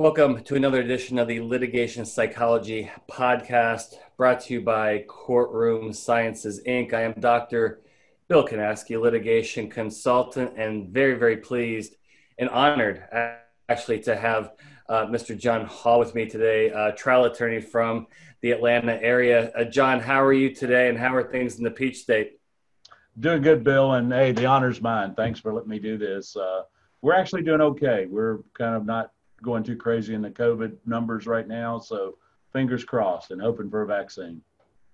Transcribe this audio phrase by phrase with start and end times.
[0.00, 6.62] Welcome to another edition of the Litigation Psychology Podcast brought to you by Courtroom Sciences
[6.66, 6.94] Inc.
[6.94, 7.82] I am Dr.
[8.26, 11.96] Bill Kanasky, litigation consultant, and very, very pleased
[12.38, 13.04] and honored
[13.68, 14.52] actually to have
[14.88, 15.36] uh, Mr.
[15.36, 18.06] John Hall with me today, trial attorney from
[18.40, 19.52] the Atlanta area.
[19.52, 22.40] Uh, John, how are you today and how are things in the Peach State?
[23.18, 23.92] Doing good, Bill.
[23.92, 25.12] And hey, the honor's mine.
[25.14, 26.34] Thanks for letting me do this.
[26.36, 26.62] Uh,
[27.02, 28.06] we're actually doing okay.
[28.08, 29.10] We're kind of not
[29.42, 31.78] going too crazy in the COVID numbers right now.
[31.78, 32.16] So
[32.52, 34.42] fingers crossed and hoping for a vaccine.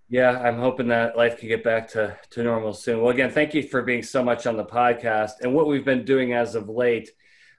[0.09, 3.01] Yeah, I'm hoping that life can get back to, to normal soon.
[3.01, 5.33] Well, again, thank you for being so much on the podcast.
[5.41, 7.11] And what we've been doing as of late,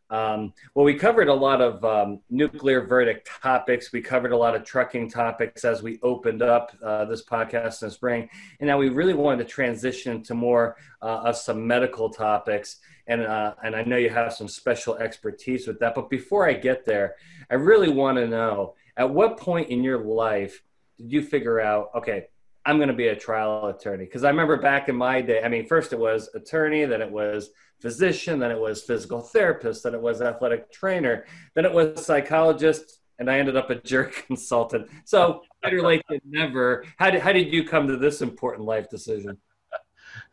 [0.09, 3.91] um, well, we covered a lot of um, nuclear verdict topics.
[3.91, 7.89] We covered a lot of trucking topics as we opened up uh, this podcast in
[7.89, 8.29] the spring.
[8.59, 13.21] And now we really wanted to transition to more uh, of some medical topics and
[13.21, 15.95] uh, and I know you have some special expertise with that.
[15.95, 17.15] But before I get there,
[17.49, 20.61] I really want to know at what point in your life
[20.97, 22.27] did you figure out, okay,
[22.67, 24.03] I'm going to be a trial attorney?
[24.03, 27.09] Because I remember back in my day, I mean, first it was attorney, then it
[27.09, 32.05] was physician, then it was physical therapist, then it was athletic trainer, then it was
[32.05, 34.89] psychologist, and I ended up a jerk consultant.
[35.05, 36.83] So better late than never.
[36.97, 39.37] How did how did you come to this important life decision?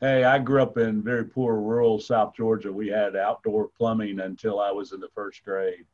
[0.00, 2.72] Hey, I grew up in very poor rural South Georgia.
[2.72, 5.86] We had outdoor plumbing until I was in the first grade.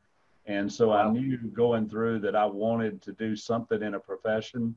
[0.47, 1.09] And so wow.
[1.09, 4.75] I knew going through that I wanted to do something in a profession.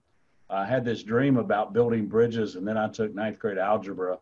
[0.49, 4.19] I had this dream about building bridges, and then I took ninth grade algebra,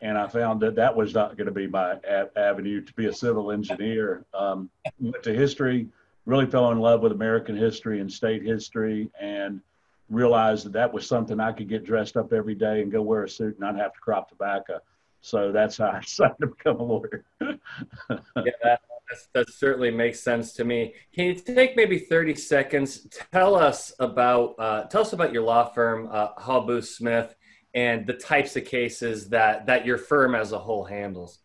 [0.00, 3.06] and I found that that was not going to be my a- avenue to be
[3.06, 4.24] a civil engineer.
[4.34, 5.88] Um, went to history,
[6.26, 9.60] really fell in love with American history and state history, and
[10.08, 13.24] realized that that was something I could get dressed up every day and go wear
[13.24, 14.80] a suit and not have to crop tobacco.
[15.20, 17.24] So that's how I decided to become a lawyer.
[17.40, 18.76] yeah,
[19.34, 20.94] that certainly makes sense to me.
[21.14, 23.06] Can you take maybe 30 seconds?
[23.32, 27.34] Tell us about uh, tell us about your law firm, uh, Hall Smith,
[27.74, 31.40] and the types of cases that that your firm as a whole handles.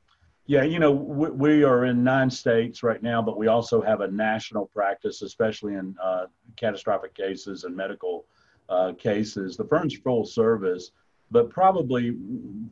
[0.46, 4.02] Yeah, you know, we, we, are in nine states right now, but we also have
[4.02, 6.26] a national practice, especially in uh,
[6.58, 8.26] catastrophic cases and medical
[8.68, 9.56] uh, cases.
[9.56, 10.92] The firm's full service,
[11.32, 12.18] but probably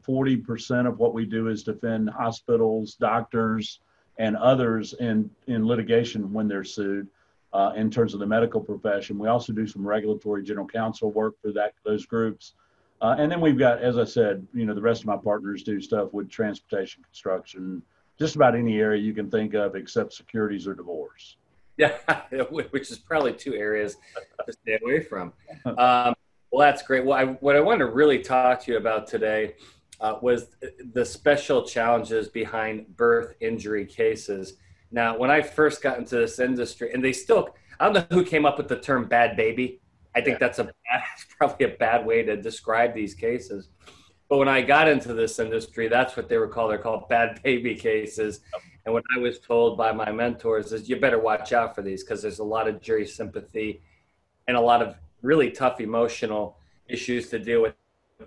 [0.06, 3.80] 40% of what we do is defend hospitals, doctors,
[4.18, 7.08] and others in, in litigation when they're sued.
[7.54, 11.36] Uh, in terms of the medical profession, we also do some regulatory general counsel work
[11.42, 12.54] for that those groups,
[13.02, 15.64] uh, and then we've got, as I said, you know, the rest of my partners
[15.64, 17.82] do stuff with transportation, construction,
[18.20, 21.38] just about any area you can think of except securities or divorce.
[21.78, 21.98] Yeah,
[22.52, 23.98] which is probably two areas
[24.46, 25.34] to stay away from.
[25.66, 26.14] Um,
[26.52, 27.04] well, that's great.
[27.04, 29.56] Well, I, what I wanted to really talk to you about today
[30.02, 30.48] uh, was
[30.94, 34.56] the special challenges behind birth injury cases.
[34.92, 38.26] Now, when I first got into this industry, and they still, I don't know who
[38.26, 39.80] came up with the term bad baby.
[40.16, 41.04] I think that's a bad,
[41.38, 43.70] probably a bad way to describe these cases.
[44.28, 46.72] But when I got into this industry, that's what they were called.
[46.72, 48.42] They're called bad baby cases.
[48.86, 52.04] And what I was told by my mentors is you better watch out for these
[52.04, 53.82] because there's a lot of jury sympathy
[54.48, 56.58] and a lot of really tough emotional
[56.88, 57.76] issues to deal with,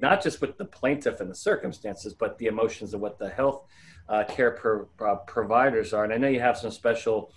[0.01, 3.65] not just with the plaintiff and the circumstances, but the emotions of what the health
[4.09, 6.05] uh, care pro- uh, providers are.
[6.05, 7.33] And I know you have some special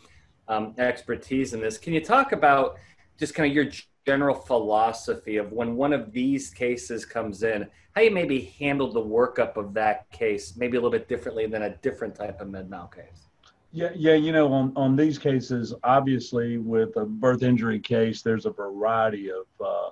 [0.48, 1.78] um, expertise in this.
[1.78, 2.78] Can you talk about
[3.18, 3.68] just kind of your
[4.06, 9.02] general philosophy of when one of these cases comes in, how you maybe handle the
[9.02, 12.70] workup of that case, maybe a little bit differently than a different type of med
[12.70, 13.28] mal case?
[13.74, 18.46] Yeah, yeah, you know, on, on these cases, obviously with a birth injury case, there's
[18.46, 19.90] a variety of uh,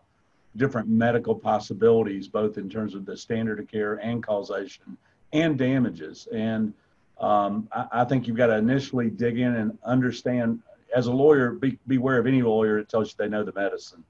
[0.57, 4.97] different medical possibilities, both in terms of the standard of care and causation
[5.33, 6.27] and damages.
[6.33, 6.73] And
[7.19, 10.61] um, I, I, think you've got to initially dig in and understand
[10.95, 14.03] as a lawyer, be, beware of any lawyer that tells you they know the medicine.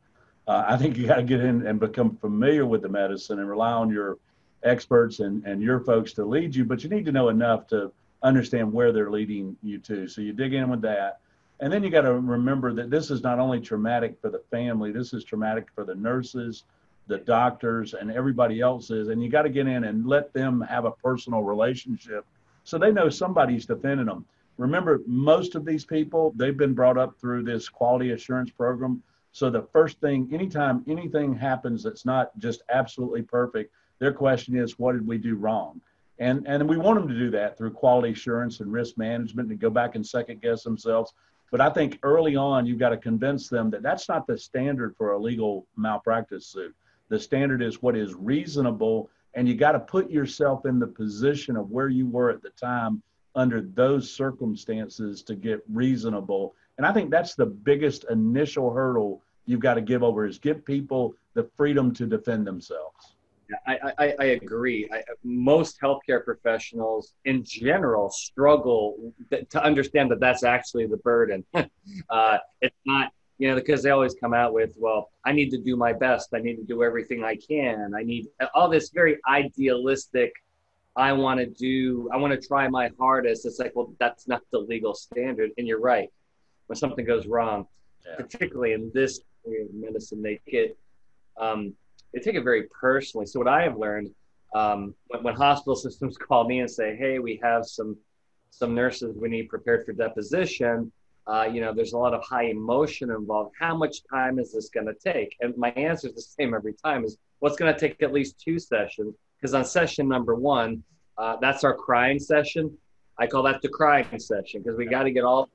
[0.47, 3.49] Uh, I think you got to get in and become familiar with the medicine and
[3.49, 4.17] rely on your
[4.63, 7.91] experts and, and your folks to lead you, but you need to know enough to
[8.23, 10.07] understand where they're leading you to.
[10.07, 11.19] So you dig in with that.
[11.59, 14.91] And then you got to remember that this is not only traumatic for the family,
[14.91, 16.63] this is traumatic for the nurses,
[17.07, 19.07] the doctors, and everybody else's.
[19.07, 22.25] And you got to get in and let them have a personal relationship
[22.63, 24.25] so they know somebody's defending them.
[24.57, 29.03] Remember most of these people they've been brought up through this quality assurance program.
[29.31, 34.77] So the first thing anytime anything happens that's not just absolutely perfect their question is
[34.77, 35.81] what did we do wrong?
[36.19, 39.59] And and we want them to do that through quality assurance and risk management and
[39.59, 41.13] go back and second guess themselves
[41.51, 44.95] but i think early on you've got to convince them that that's not the standard
[44.97, 46.75] for a legal malpractice suit
[47.09, 51.57] the standard is what is reasonable and you got to put yourself in the position
[51.57, 53.01] of where you were at the time
[53.35, 59.59] under those circumstances to get reasonable And I think that's the biggest initial hurdle you've
[59.61, 63.14] got to give over is give people the freedom to defend themselves.
[63.67, 64.89] I, I, I agree.
[64.91, 71.43] I, most healthcare professionals in general struggle th- to understand that that's actually the burden.
[71.53, 75.57] uh, it's not, you know, because they always come out with, well, I need to
[75.57, 76.29] do my best.
[76.33, 77.93] I need to do everything I can.
[77.95, 80.33] I need all this very idealistic,
[80.95, 83.45] I want to do, I want to try my hardest.
[83.45, 85.51] It's like, well, that's not the legal standard.
[85.57, 86.09] And you're right.
[86.67, 87.67] When something goes wrong,
[88.05, 88.15] yeah.
[88.15, 90.77] particularly in this area of medicine, they get,
[91.37, 91.73] um,
[92.15, 93.25] they take it very personally.
[93.25, 94.09] So what I have learned
[94.55, 97.97] um, when, when, hospital systems call me and say, "Hey, we have some
[98.49, 100.91] some nurses we need prepared for deposition,"
[101.27, 103.53] uh, you know, there's a lot of high emotion involved.
[103.59, 105.35] How much time is this going to take?
[105.41, 108.39] And my answer is the same every time: is what's going to take at least
[108.39, 109.13] two sessions.
[109.37, 110.83] Because on session number one,
[111.17, 112.75] uh, that's our crying session.
[113.19, 115.49] I call that the crying session because we got to get all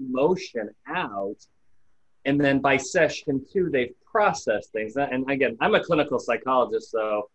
[0.00, 1.36] emotion out
[2.28, 4.96] and then by session two they've processed things.
[4.96, 7.28] And again i'm a clinical psychologist so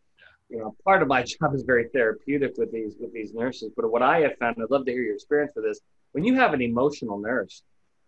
[0.50, 3.72] you know part of my job is very therapeutic with these with these nurses.
[3.76, 5.80] But what i have found i'd love to hear your experience with this.
[6.12, 7.64] When you have an emotional nurse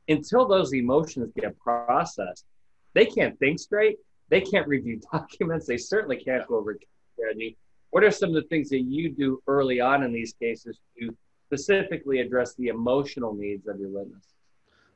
[0.07, 2.45] until those emotions get processed
[2.93, 3.97] they can't think straight.
[4.29, 5.67] They can't review documents.
[5.67, 6.77] They certainly can't go over
[7.17, 7.57] strategy
[7.95, 11.15] what are some of the things that you do early on in these cases to
[11.47, 14.34] specifically address the emotional needs of your witness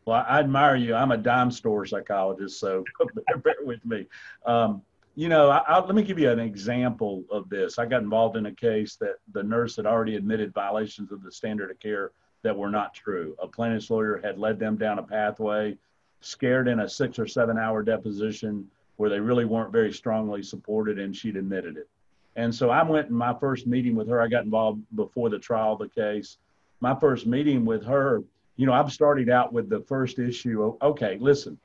[0.09, 0.95] well, I admire you.
[0.95, 2.83] I'm a dime store psychologist, so
[3.43, 4.07] bear with me.
[4.43, 4.81] Um,
[5.15, 7.77] you know, I, I, let me give you an example of this.
[7.77, 11.31] I got involved in a case that the nurse had already admitted violations of the
[11.31, 12.11] standard of care
[12.41, 13.35] that were not true.
[13.39, 15.77] A plaintiff's lawyer had led them down a pathway,
[16.21, 18.67] scared in a six or seven hour deposition
[18.97, 21.87] where they really weren't very strongly supported, and she'd admitted it.
[22.35, 24.19] And so I went in my first meeting with her.
[24.19, 26.37] I got involved before the trial of the case.
[26.79, 28.23] My first meeting with her,
[28.59, 30.75] you know, I'm starting out with the first issue.
[30.81, 31.57] Okay, listen.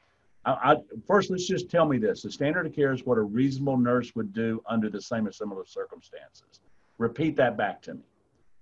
[0.45, 0.77] I, I,
[1.09, 4.15] first, let's just tell me this: the standard of care is what a reasonable nurse
[4.15, 6.61] would do under the same or similar circumstances.
[6.99, 8.03] Repeat that back to me.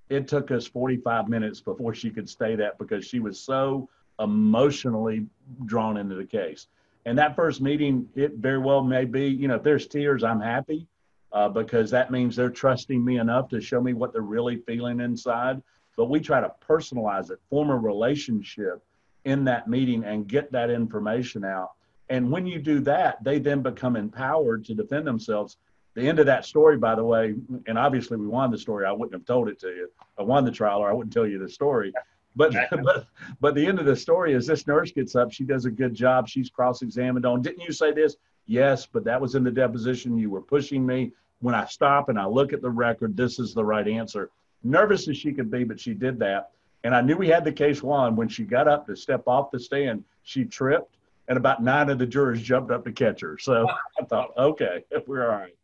[0.08, 5.26] It took us 45 minutes before she could say that because she was so emotionally
[5.66, 6.68] drawn into the case.
[7.04, 10.40] And that first meeting, it very well may be, you know, if there's tears, I'm
[10.40, 10.86] happy
[11.32, 15.00] uh, because that means they're trusting me enough to show me what they're really feeling
[15.00, 15.60] inside
[15.96, 18.82] but we try to personalize it, form a relationship
[19.24, 21.72] in that meeting and get that information out.
[22.08, 25.58] And when you do that, they then become empowered to defend themselves.
[25.94, 27.34] The end of that story, by the way,
[27.66, 28.86] and obviously we won the story.
[28.86, 29.90] I wouldn't have told it to you.
[30.18, 31.92] I won the trial, or I wouldn't tell you the story.
[32.34, 33.06] But but
[33.40, 35.32] but the end of the story is this nurse gets up.
[35.32, 36.28] She does a good job.
[36.28, 37.42] She's cross-examined on.
[37.42, 38.16] Didn't you say this?
[38.46, 40.18] Yes, but that was in the deposition.
[40.18, 41.12] You were pushing me.
[41.40, 44.30] When I stop and I look at the record, this is the right answer
[44.64, 46.50] nervous as she could be, but she did that.
[46.84, 48.16] And I knew we had the case won.
[48.16, 50.96] When she got up to step off the stand, she tripped,
[51.28, 53.38] and about nine of the jurors jumped up to catch her.
[53.38, 53.66] So
[54.00, 55.56] I thought, okay, we're all right.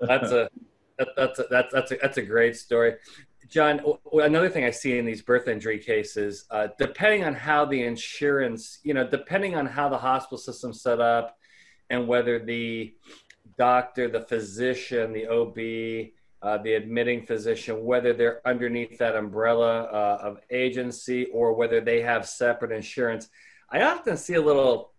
[0.00, 0.50] that's a
[0.98, 2.94] that's a, that's that's a, that's a great story.
[3.48, 3.80] John,
[4.12, 8.78] another thing I see in these birth injury cases, uh, depending on how the insurance,
[8.82, 11.38] you know, depending on how the hospital system's set up,
[11.88, 12.94] and whether the
[13.56, 16.12] doctor, the physician, the OB,
[16.42, 22.00] uh, the admitting physician, whether they're underneath that umbrella uh, of agency or whether they
[22.00, 23.28] have separate insurance.
[23.70, 24.92] I often see a little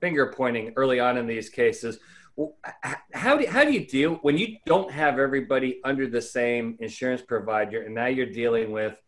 [0.00, 1.98] finger pointing early on in these cases.
[3.12, 7.22] How do, how do you deal when you don't have everybody under the same insurance
[7.22, 9.00] provider and now you're dealing with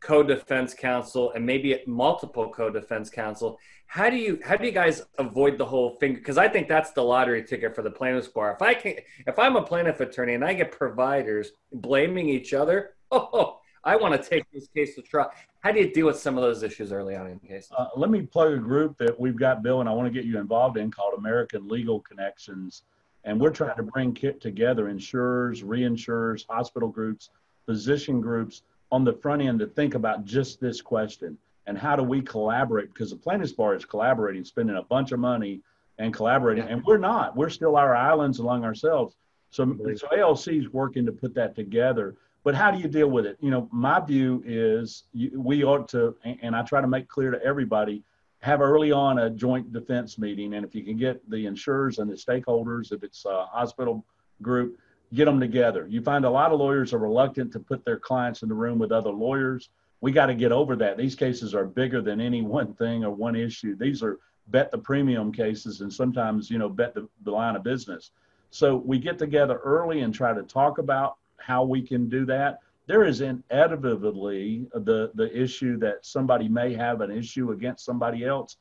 [0.00, 5.58] co-defense counsel and maybe multiple co-defense counsel how do you how do you guys avoid
[5.58, 6.14] the whole thing?
[6.14, 9.38] Because i think that's the lottery ticket for the plaintiff's bar if i can if
[9.38, 14.28] i'm a plaintiff attorney and i get providers blaming each other oh i want to
[14.28, 15.30] take this case to trial.
[15.60, 17.68] How do you deal with some of those issues early on in the case?
[17.76, 20.26] Uh, let me plug a group that we've got bill and i want to get
[20.26, 22.82] you involved in called american legal connections.
[23.24, 27.30] And we're trying to bring together insurers reinsurers hospital groups
[27.64, 28.62] physician groups
[28.92, 31.36] on the front end to think about just this question
[31.66, 32.92] and how do we collaborate?
[32.92, 35.60] Because the plaintiff's bar is collaborating, spending a bunch of money
[35.98, 37.36] and collaborating, and we're not.
[37.36, 39.16] We're still our islands among ourselves.
[39.50, 42.16] So, so ALC is working to put that together.
[42.44, 43.38] But how do you deal with it?
[43.40, 47.30] You know, my view is you, we ought to, and I try to make clear
[47.30, 48.04] to everybody,
[48.40, 50.54] have early on a joint defense meeting.
[50.54, 54.04] And if you can get the insurers and the stakeholders, if it's a hospital
[54.42, 54.78] group,
[55.14, 55.86] get them together.
[55.88, 58.78] You find a lot of lawyers are reluctant to put their clients in the room
[58.78, 60.96] with other lawyers we got to get over that.
[60.96, 63.76] These cases are bigger than any one thing or one issue.
[63.76, 67.64] These are bet the premium cases and sometimes, you know, bet the, the line of
[67.64, 68.10] business.
[68.50, 72.60] So we get together early and try to talk about how we can do that.
[72.86, 78.56] there is inevitably the the issue that somebody may have an issue against somebody else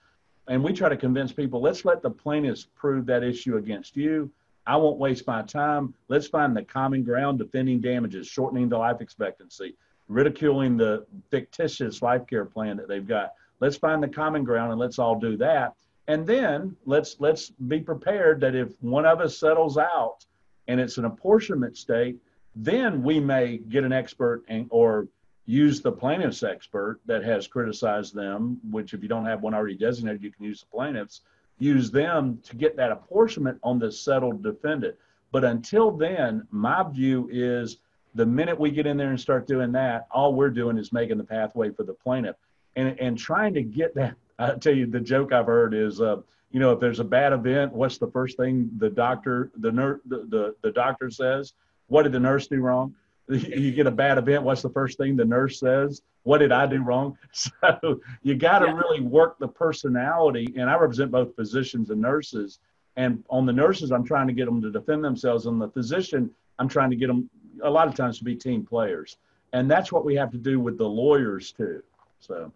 [0.47, 4.29] and we try to convince people let's let the plaintiffs prove that issue against you
[4.65, 9.01] i won't waste my time let's find the common ground defending damages shortening the life
[9.01, 9.75] expectancy
[10.07, 14.79] ridiculing the fictitious life care plan that they've got let's find the common ground and
[14.79, 15.73] let's all do that
[16.07, 20.25] and then let's let's be prepared that if one of us settles out
[20.67, 22.17] and it's an apportionment state
[22.55, 25.07] then we may get an expert and, or
[25.45, 29.75] use the plaintiff's expert that has criticized them, which if you don't have one already
[29.75, 31.21] designated, you can use the plaintiffs,
[31.59, 34.95] use them to get that apportionment on the settled defendant.
[35.31, 37.77] But until then, my view is
[38.15, 41.17] the minute we get in there and start doing that, all we're doing is making
[41.17, 42.37] the pathway for the plaintiff.
[42.77, 46.21] And, and trying to get that, I tell you, the joke I've heard is, uh,
[46.51, 49.99] you know, if there's a bad event, what's the first thing the doctor, the nurse,
[50.05, 51.53] the, the, the doctor says?
[51.87, 52.95] What did the nurse do wrong?
[53.27, 54.43] You get a bad event.
[54.43, 56.03] What's the first thing the nurse says?
[56.23, 57.17] What did I do wrong?
[57.33, 58.73] So you got to yeah.
[58.75, 60.53] really work the personality.
[60.57, 62.59] And I represent both physicians and nurses.
[62.95, 65.47] And on the nurses, I'm trying to get them to defend themselves.
[65.47, 66.29] On the physician,
[66.59, 67.29] I'm trying to get them
[67.63, 69.17] a lot of times to be team players.
[69.53, 71.81] And that's what we have to do with the lawyers too.
[72.19, 72.51] So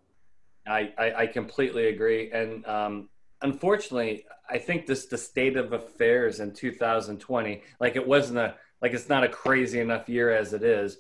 [0.68, 2.32] I, I, I completely agree.
[2.32, 3.10] And um,
[3.42, 8.94] unfortunately, I think this the state of affairs in 2020, like it wasn't a like
[8.94, 10.98] it's not a crazy enough year as it is.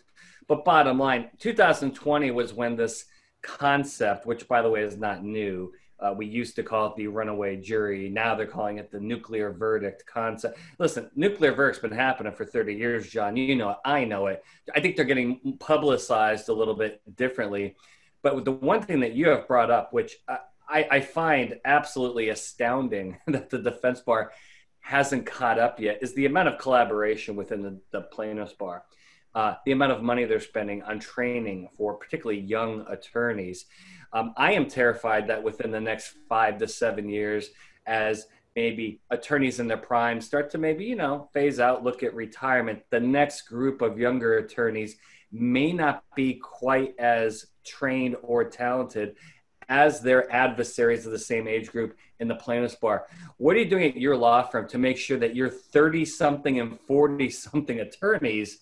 [0.47, 3.05] But bottom line, 2020 was when this
[3.41, 7.07] concept, which by the way is not new, uh, we used to call it the
[7.07, 8.09] runaway jury.
[8.09, 10.57] Now they're calling it the nuclear verdict concept.
[10.77, 13.35] Listen, nuclear verdict's been happening for 30 years, John.
[13.35, 13.77] You know it.
[13.83, 14.43] I know it.
[14.73, 17.75] I think they're getting publicized a little bit differently.
[18.21, 23.17] But the one thing that you have brought up, which I, I find absolutely astounding
[23.27, 24.31] that the defense bar
[24.79, 28.83] hasn't caught up yet is the amount of collaboration within the, the plaintiff's bar.
[29.35, 33.65] Uh, the amount of money they're spending on training for particularly young attorneys.
[34.11, 37.51] Um, I am terrified that within the next five to seven years,
[37.85, 42.13] as maybe attorneys in their prime start to maybe, you know, phase out, look at
[42.15, 44.95] retirement, the next group of younger attorneys
[45.31, 49.15] may not be quite as trained or talented
[49.69, 53.05] as their adversaries of the same age group in the plaintiff's bar.
[53.37, 56.59] What are you doing at your law firm to make sure that your 30 something
[56.59, 58.57] and 40 something attorneys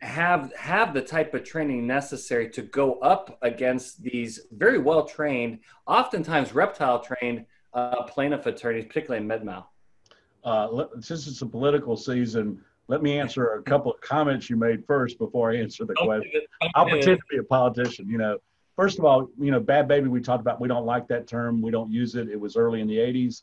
[0.00, 5.58] have have the type of training necessary to go up against these very well trained,
[5.86, 9.64] oftentimes reptile trained uh, plaintiff attorneys, particularly in MedMal?
[10.44, 14.86] Uh, since it's a political season, let me answer a couple of comments you made
[14.86, 16.42] first before I answer the question.
[16.74, 18.08] I'll pretend to be a politician.
[18.08, 18.38] You know,
[18.76, 21.60] first of all, you know, bad baby, we talked about, we don't like that term.
[21.60, 22.28] We don't use it.
[22.28, 23.42] It was early in the 80s.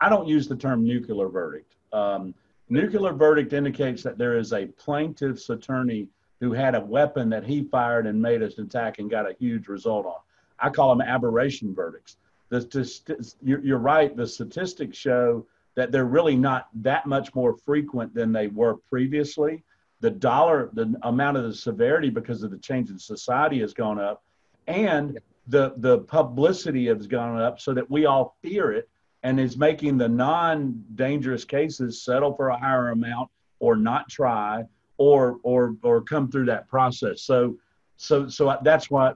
[0.00, 1.74] I don't use the term nuclear verdict.
[1.92, 2.34] Um,
[2.72, 6.08] nuclear verdict indicates that there is a plaintiff's attorney
[6.40, 9.68] who had a weapon that he fired and made an attack and got a huge
[9.68, 10.16] result on.
[10.58, 12.16] I call them aberration verdicts.
[12.48, 18.32] The, you're right, the statistics show that they're really not that much more frequent than
[18.32, 19.62] they were previously.
[20.00, 24.00] The dollar, the amount of the severity because of the change in society has gone
[24.00, 24.22] up
[24.66, 28.88] and the the publicity has gone up so that we all fear it
[29.22, 34.64] and is making the non-dangerous cases settle for a higher amount or not try
[34.98, 37.56] or or or come through that process so
[37.96, 39.12] so so that's why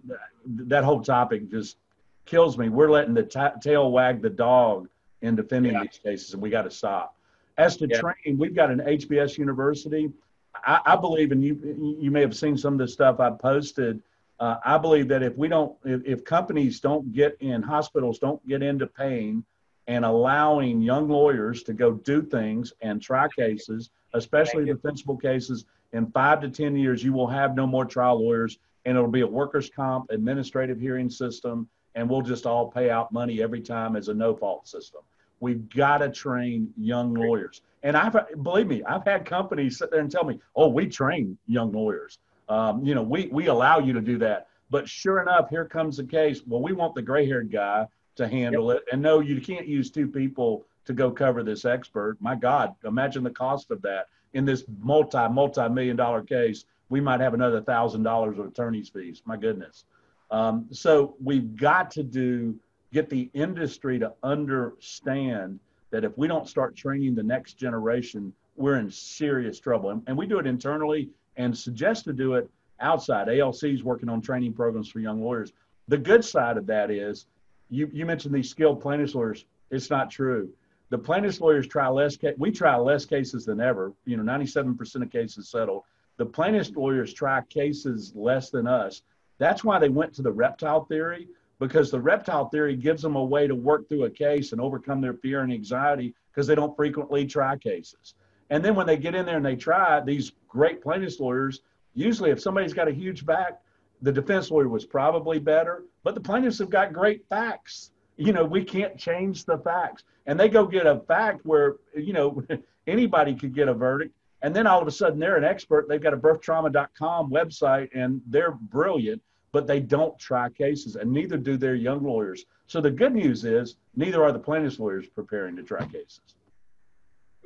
[0.46, 1.76] that whole topic just
[2.24, 4.88] kills me we're letting the t- tail wag the dog
[5.22, 5.82] in defending yeah.
[5.82, 7.16] these cases and we got to stop
[7.58, 8.00] as to yeah.
[8.00, 10.10] training we've got an hbs university
[10.54, 14.02] I, I believe and you you may have seen some of the stuff i posted
[14.38, 18.46] uh, I believe that if we don't, if, if, companies don't get in, hospitals don't
[18.46, 19.44] get into paying
[19.86, 26.10] and allowing young lawyers to go do things and try cases, especially defensible cases, in
[26.10, 29.26] five to 10 years, you will have no more trial lawyers and it'll be a
[29.26, 34.08] workers' comp administrative hearing system and we'll just all pay out money every time as
[34.08, 35.00] a no fault system.
[35.40, 37.62] We've got to train young lawyers.
[37.82, 41.38] And I've, believe me, I've had companies sit there and tell me, oh, we train
[41.46, 42.18] young lawyers.
[42.48, 44.48] Um, you know, we, we allow you to do that.
[44.70, 46.42] But sure enough, here comes the case.
[46.46, 48.82] Well, we want the gray haired guy to handle yep.
[48.82, 48.92] it.
[48.92, 52.16] And no, you can't use two people to go cover this expert.
[52.20, 56.64] My God, imagine the cost of that in this multi, multi million dollar case.
[56.88, 59.22] We might have another thousand dollars of attorney's fees.
[59.24, 59.84] My goodness.
[60.30, 62.56] Um, so we've got to do,
[62.92, 68.76] get the industry to understand that if we don't start training the next generation, we're
[68.76, 69.90] in serious trouble.
[69.90, 72.48] And, and we do it internally and suggest to do it
[72.80, 73.28] outside.
[73.28, 75.52] ALC is working on training programs for young lawyers.
[75.88, 77.26] The good side of that is
[77.68, 79.44] you, you mentioned these skilled plaintiffs lawyers.
[79.70, 80.50] It's not true.
[80.90, 83.92] The plaintiffs lawyers try less, we try less cases than ever.
[84.04, 85.82] You know, 97% of cases settled.
[86.16, 89.02] the plaintiff's lawyers try cases less than us.
[89.38, 93.24] That's why they went to the reptile theory because the reptile theory gives them a
[93.24, 96.76] way to work through a case and overcome their fear and anxiety because they don't
[96.76, 98.14] frequently try cases.
[98.50, 101.62] And then when they get in there and they try, these great plaintiff's lawyers,
[101.94, 103.60] usually if somebody's got a huge back,
[104.02, 107.92] the defense lawyer was probably better, but the plaintiffs have got great facts.
[108.16, 110.04] You know, we can't change the facts.
[110.26, 112.42] And they go get a fact where, you know,
[112.86, 114.14] anybody could get a verdict.
[114.42, 115.88] And then all of a sudden they're an expert.
[115.88, 119.22] They've got a birthtrauma.com website and they're brilliant,
[119.52, 122.44] but they don't try cases and neither do their young lawyers.
[122.66, 126.35] So the good news is neither are the plaintiff's lawyers preparing to try cases.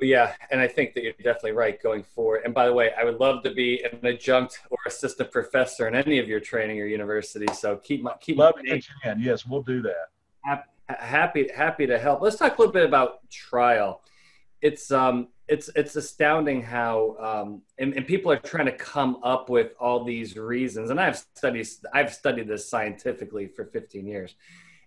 [0.01, 2.41] Yeah, and I think that you're definitely right going forward.
[2.43, 5.93] And by the way, I would love to be an adjunct or assistant professor in
[5.93, 7.45] any of your training or university.
[7.53, 9.19] So keep my keep love to get you in.
[9.19, 10.65] Yes, we'll do that.
[10.87, 12.21] Happy happy to help.
[12.21, 14.01] Let's talk a little bit about trial.
[14.61, 19.49] It's um it's it's astounding how um and, and people are trying to come up
[19.49, 20.89] with all these reasons.
[20.89, 24.35] And I've studied I've studied this scientifically for 15 years,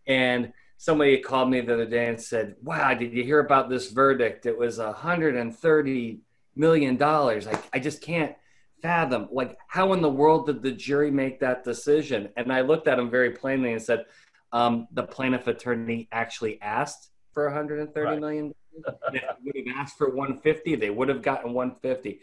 [0.08, 3.90] and somebody called me the other day and said, "Wow, did you hear about this
[3.90, 4.46] verdict?
[4.46, 6.20] It was 130
[6.56, 7.46] million dollars.
[7.46, 8.34] I, I just can't
[8.82, 9.28] fathom.
[9.32, 12.98] Like, how in the world did the jury make that decision?" And I looked at
[12.98, 14.06] him very plainly and said,
[14.52, 18.20] um, "The plaintiff attorney actually asked for 130 right.
[18.20, 18.54] million.
[18.74, 18.84] if
[19.44, 22.20] would have asked for 150, they would have gotten 150."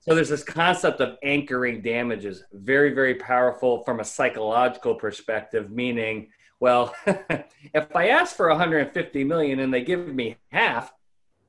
[0.00, 6.28] So there's this concept of anchoring damages, very, very powerful from a psychological perspective, meaning
[6.60, 10.92] well, if I ask for 150 million and they give me half,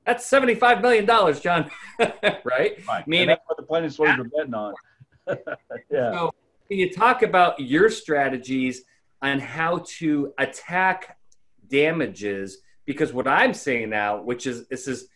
[0.06, 1.70] that's 75 million dollars, John.
[2.00, 2.80] right?
[2.88, 3.08] Right.
[3.08, 4.74] Meaning, and that's what the plaintiffs lawyers are betting on.
[5.90, 6.12] yeah.
[6.12, 6.34] So,
[6.68, 8.84] can you talk about your strategies
[9.22, 11.18] on how to attack
[11.68, 12.60] damages?
[12.86, 15.08] Because what I'm seeing now, which is this is,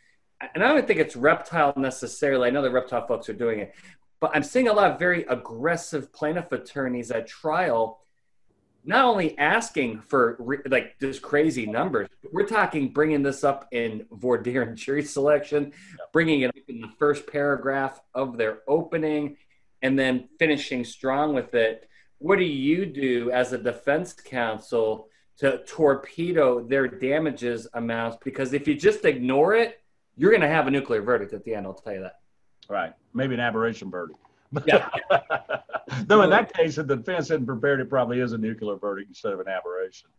[0.55, 2.47] and I don't think it's reptile necessarily.
[2.47, 3.75] I know the reptile folks are doing it,
[4.19, 7.99] but I'm seeing a lot of very aggressive plaintiff attorneys at trial
[8.85, 14.05] not only asking for re- like just crazy numbers, we're talking bringing this up in
[14.11, 15.73] voir dire and jury selection,
[16.13, 19.37] bringing it up in the first paragraph of their opening,
[19.81, 21.89] and then finishing strong with it.
[22.19, 28.17] What do you do as a defense counsel to torpedo their damages amounts?
[28.23, 29.81] Because if you just ignore it,
[30.17, 31.65] you're going to have a nuclear verdict at the end.
[31.65, 32.19] I'll tell you that.
[32.67, 32.93] Right.
[33.13, 34.19] Maybe an aberration verdict.
[34.65, 34.89] Yeah.
[36.05, 39.09] Though in that case, if the defense hadn't prepared, it probably is a nuclear verdict
[39.09, 40.09] instead of an aberration.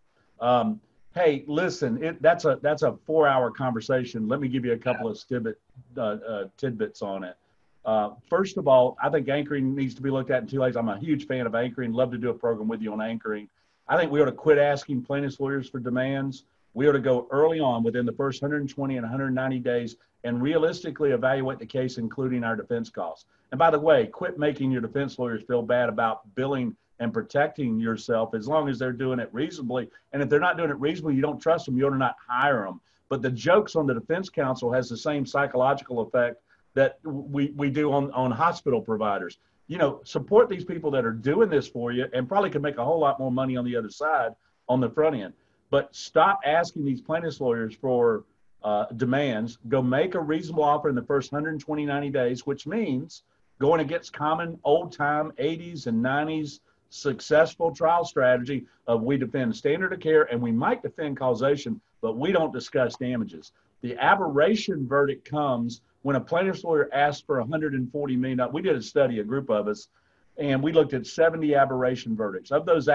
[0.40, 0.80] Um,
[1.14, 4.28] hey, listen, it, that's a that's a four-hour conversation.
[4.28, 5.60] Let me give you a couple of tidbit,
[5.96, 7.36] uh, uh, tidbits on it.
[7.84, 10.76] Uh, first of all, I think anchoring needs to be looked at in two ways.
[10.76, 11.92] I'm a huge fan of anchoring.
[11.92, 13.48] Love to do a program with you on anchoring.
[13.88, 16.44] I think we ought to quit asking plaintiffs' lawyers for demands.
[16.74, 21.10] We ought to go early on within the first 120 and 190 days and realistically
[21.12, 23.26] evaluate the case, including our defense costs.
[23.52, 27.80] And by the way, quit making your defense lawyers feel bad about billing and protecting
[27.80, 29.88] yourself as long as they're doing it reasonably.
[30.12, 32.16] And if they're not doing it reasonably, you don't trust them, you ought to not
[32.28, 32.80] hire them.
[33.08, 36.42] But the jokes on the defense counsel has the same psychological effect
[36.74, 39.38] that we, we do on, on hospital providers.
[39.66, 42.76] You know, support these people that are doing this for you and probably could make
[42.76, 44.32] a whole lot more money on the other side
[44.68, 45.32] on the front end.
[45.70, 48.24] But stop asking these plaintiffs lawyers for
[48.62, 49.58] uh, demands.
[49.68, 53.22] Go make a reasonable offer in the first 120, 90 days, which means
[53.58, 59.92] going against common old time 80s and 90s successful trial strategy of we defend standard
[59.92, 63.52] of care and we might defend causation, but we don't discuss damages.
[63.82, 68.52] The aberration verdict comes when a plaintiff's lawyer asks for 140 million.
[68.52, 69.88] We did a study, a group of us,
[70.36, 72.50] and we looked at 70 aberration verdicts.
[72.50, 72.88] Of those,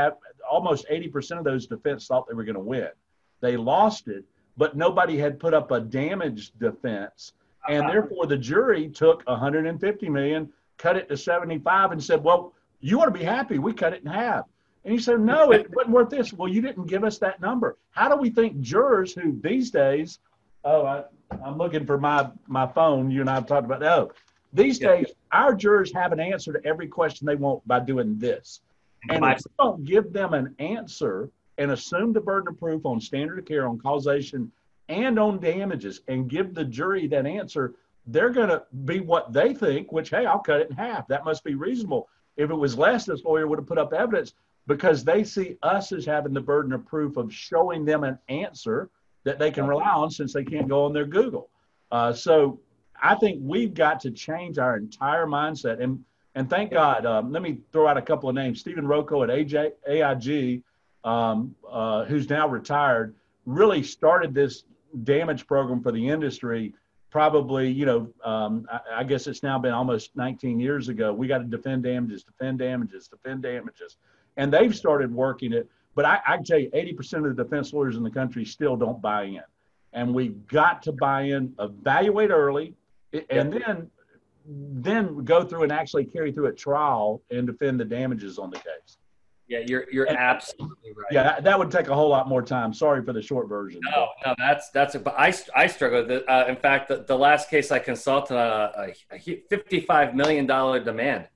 [0.49, 2.89] almost 80% of those defense thought they were going to win.
[3.41, 4.25] They lost it,
[4.57, 7.33] but nobody had put up a damage defense
[7.67, 7.91] and uh-huh.
[7.91, 13.05] therefore the jury took 150 million, cut it to 75, and said, "Well, you ought
[13.05, 13.59] to be happy.
[13.59, 14.45] We cut it in half."
[14.83, 17.77] And he said, "No, it wasn't worth this." Well, you didn't give us that number.
[17.91, 20.19] How do we think jurors who these days?
[20.63, 21.03] Oh, I,
[21.45, 23.11] am looking for my my phone.
[23.11, 23.83] You and I have talked about.
[23.83, 24.11] Oh,
[24.53, 24.97] these yeah.
[24.97, 28.61] days our jurors have an answer to every question they want by doing this.
[29.09, 32.99] And if you don't give them an answer and assume the burden of proof on
[32.99, 34.51] standard of care, on causation,
[34.89, 37.73] and on damages and give the jury that answer,
[38.07, 41.07] they're going to be what they think, which, hey, I'll cut it in half.
[41.07, 42.07] That must be reasonable.
[42.37, 44.33] If it was less, this lawyer would have put up evidence
[44.67, 48.89] because they see us as having the burden of proof of showing them an answer
[49.23, 51.49] that they can rely on since they can't go on their Google.
[51.91, 52.59] Uh, so
[53.01, 55.81] I think we've got to change our entire mindset.
[55.81, 56.03] And
[56.37, 58.59] and thank God, um, let me throw out a couple of names.
[58.59, 60.63] Stephen Rocco at AJ, AIG,
[61.05, 63.15] um, uh, who's now retired,
[63.45, 64.63] really started this
[65.03, 66.73] damage program for the industry
[67.15, 71.13] probably, you know, um, I, I, guess it's now been almost 19 years ago.
[71.13, 73.95] We got to defend damages, defend damages, defend damages.
[74.35, 75.69] And they've started working it.
[75.95, 78.75] But I, I can tell you, 80% of the defense lawyers in the country still
[78.75, 79.43] don't buy in.
[79.93, 82.73] And we've got to buy in, evaluate early,
[83.29, 83.89] and then
[84.45, 88.57] then go through and actually carry through a trial and defend the damages on the
[88.57, 88.97] case.
[89.47, 91.05] Yeah, you're you're and, absolutely right.
[91.12, 92.73] Yeah, that, that, would take a whole lot more time.
[92.73, 93.79] Sorry for the short version.
[93.91, 94.95] No, no, that's that's.
[94.95, 96.05] But I I struggle.
[96.05, 100.47] With uh, in fact, the, the last case I consulted a, a, a fifty-five million
[100.47, 101.27] dollar demand.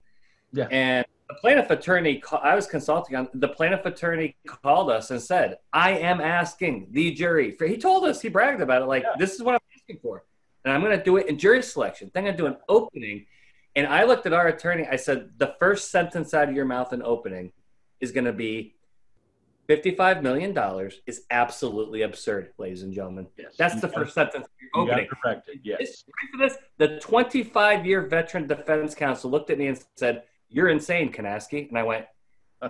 [0.52, 3.30] Yeah, and the plaintiff attorney I was consulting on.
[3.36, 8.06] The plaintiff attorney called us and said, "I am asking the jury." For, he told
[8.06, 8.86] us he bragged about it.
[8.86, 9.14] Like yeah.
[9.20, 10.24] this is what I'm asking for,
[10.66, 12.10] and I'm going to do it in jury selection.
[12.12, 13.28] Then I'm going to do an opening.
[13.76, 14.88] And I looked at our attorney.
[14.90, 17.52] I said, "The first sentence out of your mouth in opening."
[18.00, 18.76] Is going to be
[19.70, 20.58] $55 million
[21.06, 23.28] is absolutely absurd, ladies and gentlemen.
[23.38, 23.54] Yes.
[23.56, 25.06] That's the first sentence you're opening.
[25.06, 26.04] You corrected, yes.
[26.40, 31.70] This, the 25 year veteran defense counsel looked at me and said, You're insane, Kanasky.
[31.70, 32.06] And I went,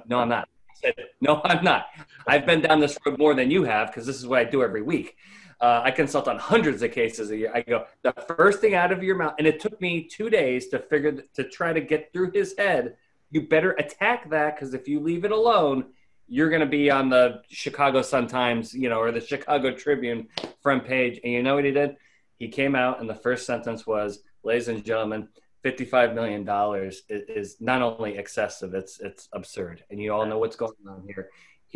[0.07, 0.49] No, I'm not.
[0.69, 1.85] I said, No, I'm not.
[2.27, 4.61] I've been down this road more than you have because this is what I do
[4.61, 5.15] every week.
[5.61, 7.51] Uh, I consult on hundreds of cases a year.
[7.53, 10.67] I go, the first thing out of your mouth, and it took me two days
[10.69, 12.95] to figure to try to get through his head
[13.31, 15.85] you better attack that because if you leave it alone,
[16.27, 20.27] you're going to be on the Chicago Sun Times, you know, or the Chicago Tribune
[20.61, 21.19] front page.
[21.23, 21.97] And you know what he did?
[22.37, 25.27] He came out, and the first sentence was, "Ladies and gentlemen,
[25.63, 30.55] fifty-five million dollars is, not only excessive; it's it's absurd." And you all know what's
[30.55, 31.29] going on here.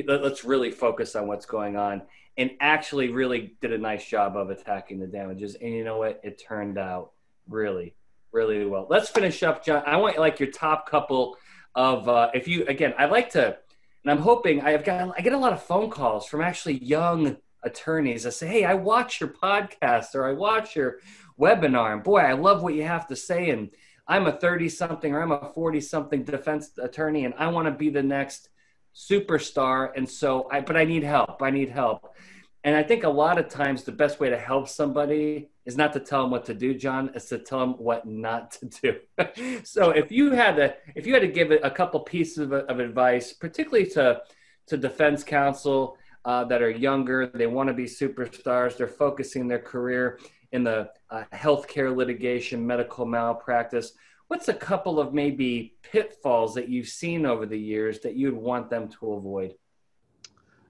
[0.08, 2.04] Let's really focus on what's going on,
[2.38, 5.56] and actually, really did a nice job of attacking the damages.
[5.56, 6.22] And you know what?
[6.24, 7.12] It turned out
[7.50, 7.94] really,
[8.32, 8.88] really well.
[8.90, 9.84] Let's finish up, John.
[9.86, 11.36] I want like your top couple
[11.76, 13.58] of uh, if you again, I'd like to,
[14.04, 17.38] and I'm hoping I've got I get a lot of phone calls from actually young
[17.64, 20.98] attorneys that say, "Hey, I watch your podcast or I watch your
[21.40, 23.70] webinar, and boy, I love what you have to say." And
[24.08, 27.72] I'm a 30 something or I'm a 40 something defense attorney, and I want to
[27.72, 28.50] be the next
[28.96, 29.92] superstar.
[29.96, 31.42] And so, I but I need help.
[31.42, 32.16] I need help.
[32.66, 35.92] And I think a lot of times the best way to help somebody is not
[35.94, 39.62] to tell them what to do, John, is to tell them what not to do.
[39.64, 42.80] so if you had to, if you had to give a couple pieces of, of
[42.80, 44.22] advice, particularly to
[44.68, 49.60] to defense counsel uh, that are younger, they want to be superstars, they're focusing their
[49.60, 50.20] career
[50.54, 53.92] in the uh, healthcare litigation, medical malpractice.
[54.30, 58.70] What's a couple of maybe pitfalls that you've seen over the years that you'd want
[58.70, 59.56] them to avoid?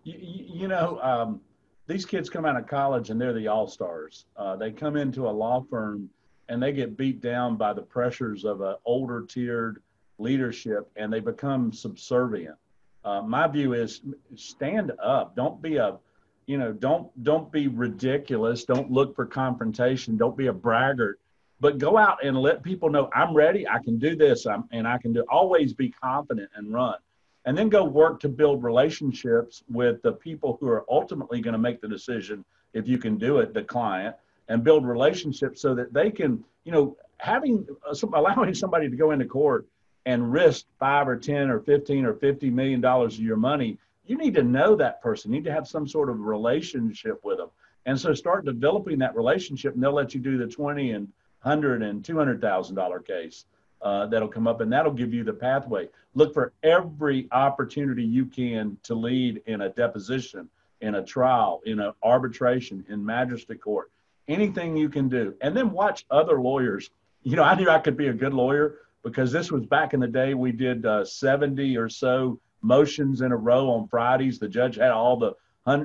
[0.04, 1.00] You, you know.
[1.04, 1.42] Um
[1.88, 4.26] these kids come out of college and they're the all stars.
[4.38, 6.10] Uh, they come into a law firm
[6.50, 9.82] and they get beat down by the pressures of an older tiered
[10.18, 12.56] leadership and they become subservient.
[13.04, 14.02] Uh, my view is
[14.36, 15.36] stand up.
[15.36, 15.98] Don't be a,
[16.46, 18.64] you know, don't don't be ridiculous.
[18.64, 20.16] Don't look for confrontation.
[20.16, 21.20] Don't be a braggart.
[21.60, 23.68] But go out and let people know I'm ready.
[23.68, 24.46] I can do this.
[24.46, 25.24] I'm, and I can do.
[25.30, 26.96] Always be confident and run
[27.46, 31.60] and then go work to build relationships with the people who are ultimately going to
[31.60, 34.16] make the decision if you can do it the client
[34.50, 38.96] and build relationships so that they can you know having uh, some, allowing somebody to
[38.96, 39.66] go into court
[40.06, 44.18] and risk five or ten or 15 or 50 million dollars of your money you
[44.18, 45.32] need to know that person.
[45.32, 47.50] You need to have some sort of relationship with them.
[47.86, 51.08] And so start developing that relationship and they'll let you do the 20 and
[51.42, 53.46] 100 and 200 thousand dollar case
[53.84, 55.90] uh, that'll come up, and that'll give you the pathway.
[56.16, 60.50] Look for every opportunity you can to lead in a deposition,
[60.82, 63.92] in a trial, in an arbitration, in magistrate court,
[64.28, 66.90] anything you can do, and then watch other lawyers.
[67.24, 70.00] You know, I knew I could be a good lawyer because this was back in
[70.00, 70.34] the day.
[70.34, 74.40] We did uh, 70 or so motions in a row on Fridays.
[74.40, 75.34] The judge had all the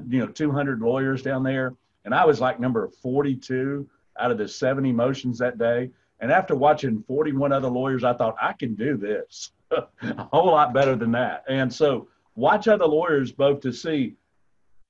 [0.09, 4.49] you know, 200 lawyers down there, and I was like number 42 out of the
[4.49, 5.91] 70 motions that day.
[6.21, 9.87] And after watching 41 other lawyers, I thought I can do this a
[10.33, 11.45] whole lot better than that.
[11.49, 14.15] And so watch other lawyers both to see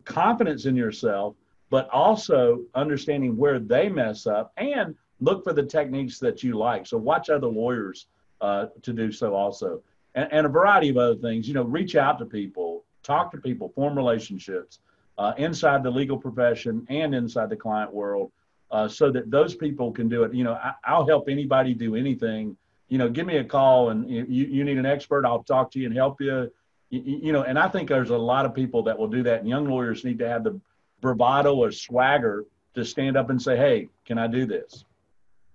[0.04, 1.34] confidence in yourself,
[1.70, 6.86] but also understanding where they mess up and look for the techniques that you like.
[6.86, 8.06] So watch other lawyers
[8.40, 9.82] uh, to do so also.
[10.14, 13.38] And, and, a variety of other things, you know, reach out to people, talk to
[13.38, 14.78] people, form relationships
[15.18, 18.30] uh, inside the legal profession and inside the client world
[18.70, 20.34] uh, so that those people can do it.
[20.34, 22.56] You know, I, will help anybody do anything.
[22.88, 25.26] You know, give me a call and you, you need an expert.
[25.26, 26.50] I'll talk to you and help you.
[26.90, 27.00] you.
[27.00, 29.40] You know, and I think there's a lot of people that will do that.
[29.40, 30.60] And young lawyers need to have the
[31.00, 34.84] bravado or swagger to stand up and say, "Hey, can I do this?"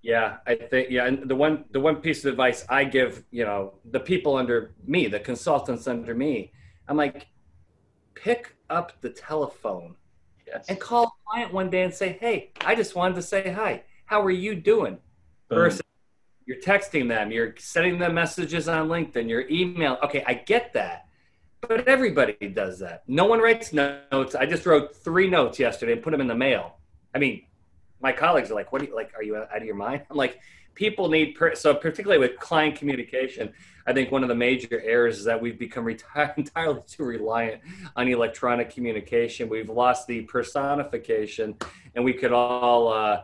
[0.04, 3.46] Yeah, I think yeah, and the one the one piece of advice I give, you
[3.46, 6.52] know, the people under me, the consultants under me,
[6.90, 7.28] I'm like,
[8.14, 9.96] pick up the telephone
[10.54, 10.66] yes.
[10.70, 13.84] and call a client one day and say, "Hey, I just wanted to say hi.
[14.06, 15.00] how are you doing?
[15.50, 15.60] Boom.
[15.60, 15.82] Versus
[16.46, 19.98] you're texting them, you're sending them messages on LinkedIn, you're email.
[20.04, 21.08] Okay, I get that.
[21.62, 23.04] But everybody does that.
[23.08, 24.36] No one writes notes.
[24.36, 26.76] I just wrote three notes yesterday and put them in the mail.
[27.16, 27.46] I mean,
[28.02, 28.82] my colleagues are like, "What?
[28.82, 30.40] Are you, like, are you out of your mind?" I'm like,
[30.76, 33.54] people need per- so particularly with client communication.
[33.86, 37.62] I think one of the major errors is that we've become reti- entirely too reliant
[37.96, 39.50] on electronic communication.
[39.50, 41.56] We've lost the personification,
[41.96, 43.22] and we could all uh,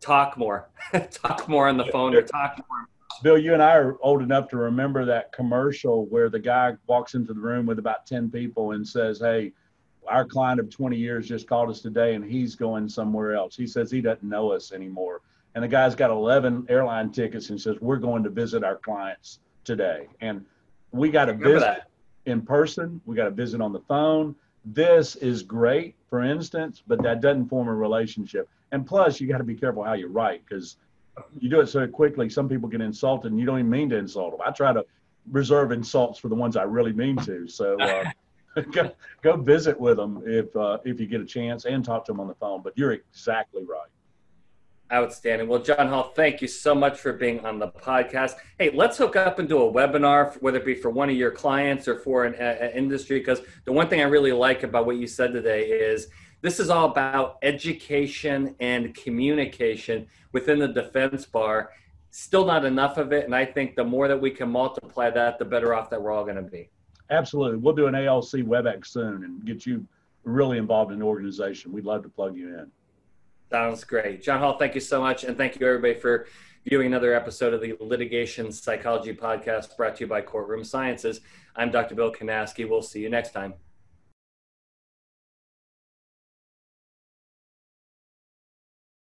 [0.00, 0.70] talk more,
[1.10, 2.86] talk more on the phone, or talk more
[3.22, 7.14] Bill, you and I are old enough to remember that commercial where the guy walks
[7.14, 9.52] into the room with about 10 people and says, Hey,
[10.08, 13.56] our client of 20 years just called us today and he's going somewhere else.
[13.56, 15.20] He says he doesn't know us anymore.
[15.54, 19.40] And the guy's got 11 airline tickets and says, We're going to visit our clients
[19.64, 20.08] today.
[20.20, 20.44] And
[20.92, 21.90] we got to visit that.
[22.26, 24.34] in person, we got to visit on the phone.
[24.64, 28.48] This is great, for instance, but that doesn't form a relationship.
[28.72, 30.76] And plus, you got to be careful how you write because
[31.38, 33.96] you do it so quickly, some people get insulted and you don't even mean to
[33.96, 34.40] insult them.
[34.44, 34.84] I try to
[35.30, 37.48] reserve insults for the ones I really mean to.
[37.48, 38.04] So uh,
[38.72, 42.12] go, go visit with them if, uh, if you get a chance and talk to
[42.12, 42.62] them on the phone.
[42.62, 43.88] But you're exactly right.
[44.92, 45.46] Outstanding.
[45.46, 48.34] Well, John Hall, thank you so much for being on the podcast.
[48.58, 51.30] Hey, let's hook up and do a webinar, whether it be for one of your
[51.30, 53.20] clients or for an industry.
[53.20, 56.08] Because the one thing I really like about what you said today is
[56.40, 61.70] this is all about education and communication within the defense bar.
[62.10, 63.24] Still not enough of it.
[63.24, 66.10] And I think the more that we can multiply that, the better off that we're
[66.10, 66.68] all going to be.
[67.10, 67.58] Absolutely.
[67.58, 69.86] We'll do an ALC WebEx soon and get you
[70.24, 71.70] really involved in the organization.
[71.72, 72.70] We'd love to plug you in.
[73.50, 74.22] Sounds great.
[74.22, 75.24] John Hall, thank you so much.
[75.24, 76.26] And thank you, everybody, for
[76.68, 81.20] viewing another episode of the Litigation Psychology Podcast brought to you by Courtroom Sciences.
[81.56, 81.96] I'm Dr.
[81.96, 82.68] Bill Kanasky.
[82.68, 83.54] We'll see you next time.